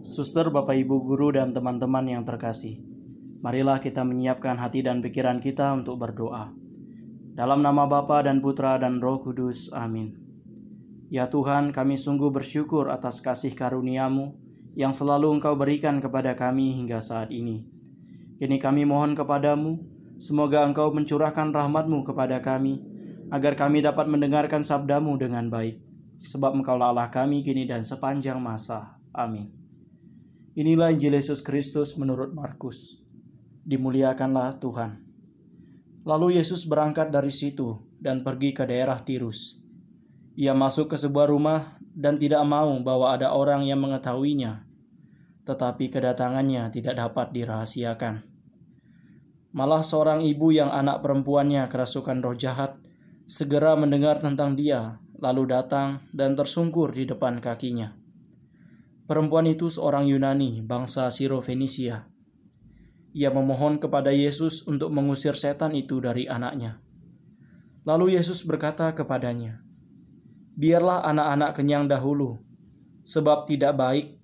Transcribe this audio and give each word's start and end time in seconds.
Suster, 0.00 0.48
Bapak, 0.48 0.80
Ibu, 0.80 1.04
Guru, 1.04 1.36
dan 1.36 1.52
teman-teman 1.52 2.08
yang 2.08 2.24
terkasih, 2.24 2.80
marilah 3.44 3.84
kita 3.84 4.00
menyiapkan 4.00 4.56
hati 4.56 4.80
dan 4.80 5.04
pikiran 5.04 5.44
kita 5.44 5.76
untuk 5.76 6.00
berdoa. 6.00 6.56
Dalam 7.36 7.60
nama 7.60 7.84
Bapa 7.84 8.24
dan 8.24 8.40
Putra 8.40 8.80
dan 8.80 8.96
Roh 8.96 9.20
Kudus, 9.20 9.68
amin. 9.76 10.16
Ya 11.12 11.28
Tuhan, 11.28 11.76
kami 11.76 12.00
sungguh 12.00 12.32
bersyukur 12.32 12.88
atas 12.88 13.20
kasih 13.20 13.52
karuniamu 13.52 14.40
yang 14.72 14.96
selalu 14.96 15.36
Engkau 15.36 15.52
berikan 15.52 16.00
kepada 16.00 16.32
kami 16.32 16.80
hingga 16.80 17.04
saat 17.04 17.28
ini. 17.28 17.68
Kini 18.40 18.56
kami 18.56 18.88
mohon 18.88 19.12
kepadamu, 19.12 19.84
semoga 20.16 20.64
Engkau 20.64 20.96
mencurahkan 20.96 21.52
rahmatmu 21.52 22.08
kepada 22.08 22.40
kami, 22.40 22.80
agar 23.28 23.52
kami 23.52 23.84
dapat 23.84 24.08
mendengarkan 24.08 24.64
sabdamu 24.64 25.20
dengan 25.20 25.52
baik. 25.52 25.76
Sebab 26.16 26.56
Engkau 26.56 26.80
Allah 26.80 27.12
kami 27.12 27.44
kini 27.44 27.68
dan 27.68 27.84
sepanjang 27.84 28.40
masa. 28.40 28.96
Amin. 29.12 29.59
Inilah 30.58 30.90
Injil 30.90 31.14
Yesus 31.14 31.46
Kristus 31.46 31.94
menurut 31.94 32.34
Markus. 32.34 32.98
Dimuliakanlah 33.62 34.58
Tuhan. 34.58 34.98
Lalu 36.02 36.42
Yesus 36.42 36.66
berangkat 36.66 37.14
dari 37.14 37.30
situ 37.30 37.78
dan 38.02 38.26
pergi 38.26 38.50
ke 38.50 38.66
daerah 38.66 38.98
Tirus. 38.98 39.62
Ia 40.34 40.50
masuk 40.50 40.90
ke 40.90 40.96
sebuah 40.98 41.30
rumah 41.30 41.78
dan 41.94 42.18
tidak 42.18 42.42
mau 42.42 42.74
bahwa 42.82 43.14
ada 43.14 43.30
orang 43.30 43.62
yang 43.62 43.78
mengetahuinya, 43.78 44.66
tetapi 45.46 45.86
kedatangannya 45.86 46.74
tidak 46.74 46.98
dapat 46.98 47.30
dirahasiakan. 47.30 48.26
Malah 49.54 49.86
seorang 49.86 50.18
ibu 50.26 50.50
yang 50.50 50.74
anak 50.74 50.98
perempuannya 50.98 51.70
kerasukan 51.70 52.18
roh 52.26 52.34
jahat 52.34 52.74
segera 53.30 53.78
mendengar 53.78 54.18
tentang 54.18 54.58
dia, 54.58 54.98
lalu 55.14 55.46
datang 55.46 56.02
dan 56.10 56.34
tersungkur 56.34 56.90
di 56.90 57.06
depan 57.06 57.38
kakinya. 57.38 57.99
Perempuan 59.10 59.42
itu 59.50 59.66
seorang 59.66 60.06
Yunani, 60.06 60.62
bangsa 60.62 61.10
Siro-Fenisia. 61.10 62.06
Ia 63.10 63.34
memohon 63.34 63.82
kepada 63.82 64.14
Yesus 64.14 64.62
untuk 64.70 64.94
mengusir 64.94 65.34
setan 65.34 65.74
itu 65.74 65.98
dari 65.98 66.30
anaknya. 66.30 66.78
Lalu 67.82 68.14
Yesus 68.14 68.46
berkata 68.46 68.86
kepadanya, 68.94 69.66
"Biarlah 70.54 71.02
anak-anak 71.10 71.58
kenyang 71.58 71.90
dahulu, 71.90 72.38
sebab 73.02 73.50
tidak 73.50 73.74
baik 73.74 74.14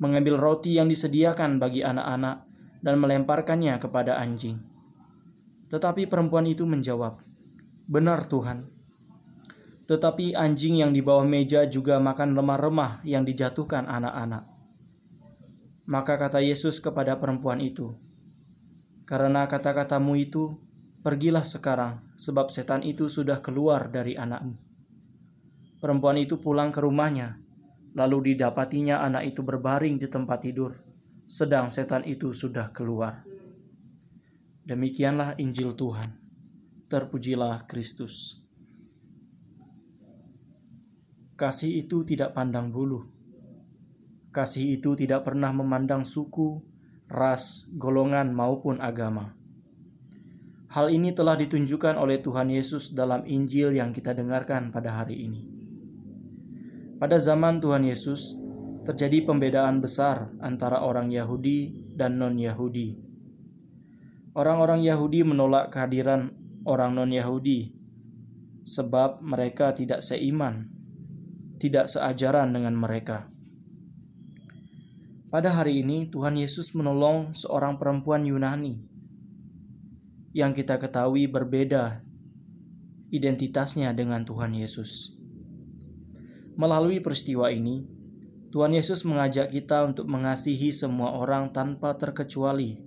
mengambil 0.00 0.40
roti 0.40 0.80
yang 0.80 0.88
disediakan 0.88 1.60
bagi 1.60 1.84
anak-anak 1.84 2.48
dan 2.80 2.96
melemparkannya 2.96 3.76
kepada 3.76 4.16
anjing." 4.16 4.56
Tetapi 5.68 6.08
perempuan 6.08 6.48
itu 6.48 6.64
menjawab, 6.64 7.20
"Benar, 7.84 8.24
Tuhan." 8.24 8.72
Tetapi 9.90 10.38
anjing 10.38 10.78
yang 10.78 10.94
di 10.94 11.02
bawah 11.02 11.26
meja 11.26 11.66
juga 11.66 11.98
makan 11.98 12.38
remah-remah 12.38 13.02
yang 13.02 13.26
dijatuhkan 13.26 13.90
anak-anak. 13.90 14.46
Maka 15.90 16.14
kata 16.14 16.38
Yesus 16.38 16.78
kepada 16.78 17.18
perempuan 17.18 17.58
itu, 17.58 17.98
"Karena 19.02 19.50
kata-katamu 19.50 20.14
itu, 20.14 20.54
pergilah 21.02 21.42
sekarang, 21.42 22.06
sebab 22.14 22.54
setan 22.54 22.86
itu 22.86 23.10
sudah 23.10 23.42
keluar 23.42 23.90
dari 23.90 24.14
anakmu." 24.14 24.54
Perempuan 25.82 26.22
itu 26.22 26.38
pulang 26.38 26.70
ke 26.70 26.78
rumahnya, 26.78 27.42
lalu 27.98 28.30
didapatinya 28.30 29.02
anak 29.02 29.34
itu 29.34 29.42
berbaring 29.42 29.98
di 29.98 30.06
tempat 30.06 30.46
tidur, 30.46 30.78
sedang 31.26 31.66
setan 31.66 32.06
itu 32.06 32.30
sudah 32.30 32.70
keluar. 32.70 33.26
Demikianlah 34.62 35.34
Injil 35.42 35.74
Tuhan. 35.74 36.14
Terpujilah 36.86 37.66
Kristus. 37.66 38.38
Kasih 41.40 41.88
itu 41.88 42.04
tidak 42.04 42.36
pandang 42.36 42.68
bulu. 42.68 43.08
Kasih 44.28 44.76
itu 44.76 44.92
tidak 44.92 45.24
pernah 45.24 45.48
memandang 45.56 46.04
suku, 46.04 46.60
ras, 47.08 47.64
golongan, 47.80 48.36
maupun 48.36 48.76
agama. 48.76 49.32
Hal 50.68 50.92
ini 50.92 51.16
telah 51.16 51.40
ditunjukkan 51.40 51.96
oleh 51.96 52.20
Tuhan 52.20 52.52
Yesus 52.52 52.92
dalam 52.92 53.24
Injil 53.24 53.72
yang 53.72 53.88
kita 53.88 54.12
dengarkan 54.12 54.68
pada 54.68 55.00
hari 55.00 55.16
ini. 55.32 55.48
Pada 57.00 57.16
zaman 57.16 57.56
Tuhan 57.56 57.88
Yesus, 57.88 58.36
terjadi 58.84 59.24
pembedaan 59.24 59.80
besar 59.80 60.28
antara 60.44 60.84
orang 60.84 61.08
Yahudi 61.08 61.72
dan 61.96 62.20
non-Yahudi. 62.20 63.00
Orang-orang 64.36 64.84
Yahudi 64.84 65.24
menolak 65.24 65.72
kehadiran 65.72 66.36
orang 66.68 66.92
non-Yahudi 66.92 67.72
sebab 68.60 69.24
mereka 69.24 69.72
tidak 69.72 70.04
seiman 70.04 70.79
tidak 71.60 71.92
seajaran 71.92 72.56
dengan 72.56 72.72
mereka. 72.72 73.28
Pada 75.30 75.54
hari 75.54 75.84
ini, 75.84 76.10
Tuhan 76.10 76.34
Yesus 76.34 76.74
menolong 76.74 77.36
seorang 77.36 77.78
perempuan 77.78 78.26
Yunani 78.26 78.82
yang 80.34 80.50
kita 80.50 80.80
ketahui 80.80 81.30
berbeda 81.30 82.02
identitasnya 83.10 83.94
dengan 83.94 84.26
Tuhan 84.26 84.54
Yesus. 84.56 85.14
Melalui 86.58 86.98
peristiwa 86.98 87.50
ini, 87.50 87.86
Tuhan 88.50 88.74
Yesus 88.74 89.06
mengajak 89.06 89.54
kita 89.54 89.86
untuk 89.86 90.10
mengasihi 90.10 90.74
semua 90.74 91.14
orang 91.14 91.54
tanpa 91.54 91.94
terkecuali, 91.94 92.82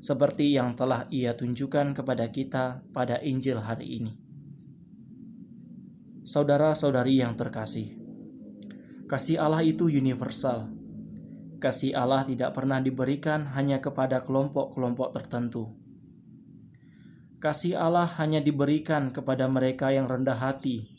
seperti 0.00 0.52
yang 0.52 0.76
telah 0.76 1.08
Ia 1.08 1.32
tunjukkan 1.32 1.96
kepada 1.96 2.28
kita 2.28 2.84
pada 2.92 3.16
Injil 3.24 3.64
hari 3.64 4.00
ini. 4.00 4.12
Saudara-saudari 6.28 7.24
yang 7.24 7.32
terkasih, 7.40 7.97
Kasih 9.08 9.40
Allah 9.40 9.64
itu 9.64 9.88
universal. 9.88 10.68
Kasih 11.64 11.96
Allah 11.96 12.28
tidak 12.28 12.52
pernah 12.52 12.76
diberikan 12.76 13.48
hanya 13.56 13.80
kepada 13.80 14.20
kelompok-kelompok 14.20 15.16
tertentu. 15.16 15.72
Kasih 17.40 17.80
Allah 17.80 18.04
hanya 18.20 18.44
diberikan 18.44 19.08
kepada 19.08 19.48
mereka 19.48 19.88
yang 19.96 20.12
rendah 20.12 20.36
hati 20.36 20.92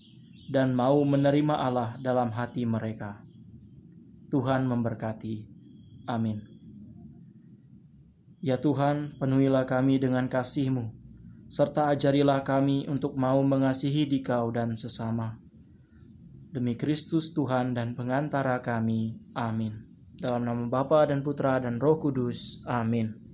dan 0.49 0.73
mau 0.73 0.97
menerima 1.05 1.53
Allah 1.53 2.01
dalam 2.01 2.33
hati 2.33 2.65
mereka. 2.65 3.21
Tuhan 4.33 4.65
memberkati. 4.65 5.45
Amin. 6.09 6.41
Ya 8.41 8.57
Tuhan, 8.57 9.21
penuhilah 9.21 9.69
kami 9.69 10.01
dengan 10.01 10.25
kasih-Mu, 10.25 10.89
serta 11.45 11.93
ajarilah 11.93 12.41
kami 12.41 12.89
untuk 12.89 13.13
mau 13.21 13.37
mengasihi 13.45 14.09
Dikau 14.09 14.49
dan 14.49 14.73
sesama 14.73 15.37
Demi 16.49 16.73
Kristus 16.73 17.29
Tuhan 17.29 17.77
dan 17.77 17.93
pengantara 17.93 18.57
kami. 18.65 19.13
Amin. 19.37 19.85
Dalam 20.17 20.49
nama 20.49 20.65
Bapa 20.65 21.05
dan 21.05 21.21
Putra 21.21 21.61
dan 21.61 21.77
Roh 21.77 22.01
Kudus. 22.01 22.65
Amin. 22.65 23.28